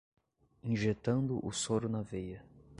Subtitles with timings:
[0.63, 2.43] Injetando o soro na veia